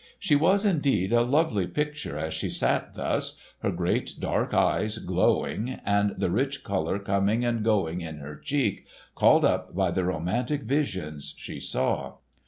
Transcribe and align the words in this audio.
She 0.17 0.35
was 0.35 0.65
indeed 0.65 1.13
a 1.13 1.21
lovely 1.21 1.67
picture 1.67 2.17
as 2.17 2.33
she 2.33 2.49
sat 2.49 2.95
thus, 2.95 3.39
her 3.59 3.69
great 3.69 4.13
dark 4.19 4.51
eyes 4.51 4.97
glowing 4.97 5.79
and 5.85 6.15
the 6.17 6.31
rich 6.31 6.63
colour 6.63 6.97
coming 6.97 7.45
and 7.45 7.63
going 7.63 8.01
in 8.01 8.17
her 8.17 8.35
cheeks, 8.35 8.89
called 9.13 9.45
up 9.45 9.75
by 9.75 9.91
the 9.91 10.03
romantic 10.03 10.63
visions 10.63 11.35
she 11.37 11.59
saw. 11.59 12.13